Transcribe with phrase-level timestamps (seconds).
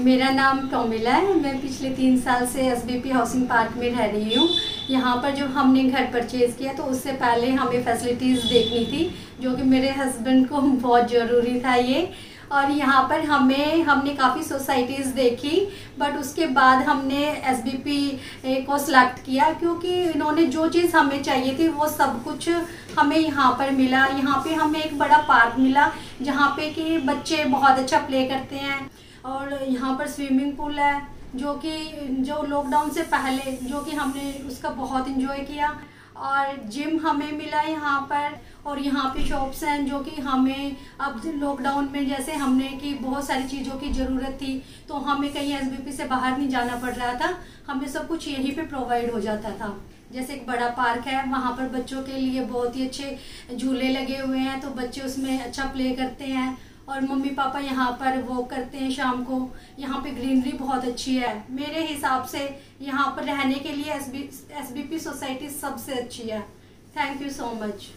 [0.00, 4.34] मेरा नाम टोमिला है। मैं पिछले तीन साल से एसबीपी हाउसिंग पार्क में रह रही
[4.34, 4.48] हूँ।
[4.90, 9.10] यहाँ पर जब हमने घर परचेज़ किया तो उससे पहले हमें फैसिलिटीज़ देखनी थी,
[9.40, 12.10] जो कि मेरे हस्बैंड को बहुत ज़रूरी था ये।
[12.52, 15.60] और यहाँ पर हमें, हमने काफ़ी सोसाइटीज़ देखी
[15.98, 21.68] बट उसके बाद हमने एसबीपी को सिलेक्ट किया क्योंकि इन्होंने जो चीज़ हमें चाहिए थी,
[21.68, 22.48] वो सब कुछ
[22.98, 25.90] हमें यहाँ पर मिला। यहाँ पे हमें एक बड़ा पार्क मिला
[26.22, 28.90] जहाँ पे कि बच्चे बहुत अच्छा प्ले करते हैं
[29.26, 31.00] और यहाँ पर स्विमिंग पूल है,
[31.36, 31.72] जो कि,
[32.20, 35.68] जो लॉकडाउन से पहले, जो कि हमने उसका बहुत इंजॉय किया।
[36.20, 41.20] और जिम हमें मिला यहाँ पर और यहाँ पे शॉप्स हैं जो कि हमें अब
[41.34, 45.92] लॉकडाउन में जैसे हमने कि बहुत सारी चीज़ों की ज़रूरत थी तो हमें कहीं एसबीपी
[45.92, 47.34] से बाहर नहीं जाना पड़ रहा था।
[47.68, 49.76] हमें सब कुछ यहीं पे प्रोवाइड हो जाता था।
[50.12, 53.18] जैसे एक बड़ा पार्क है, वहाँ पर बच्चों के लिए बहुत ही अच्छे
[53.56, 56.56] झूले लगे हुए हैं तो बच्चे उसमें अच्छा प्ले करते हैं।
[56.90, 59.38] और मम्मी पापा यहाँ पर वो करते हैं शाम को।
[59.78, 62.48] यहाँ पे ग्रीनरी बहुत अच्छी है। मेरे हिसाब से
[62.82, 66.40] यहाँ पर रहने के लिए एस बी सोसाइटी सबसे अच्छी है।
[66.96, 67.88] Thank you so much